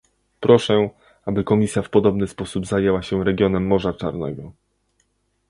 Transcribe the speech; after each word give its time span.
Proszę, 0.39 0.89
aby 1.25 1.43
Komisja 1.43 1.81
w 1.81 1.89
podobny 1.89 2.27
sposób 2.27 2.65
zajęła 2.65 3.01
się 3.01 3.23
regionem 3.23 3.67
Morza 3.67 3.93
Czarnego 3.93 4.51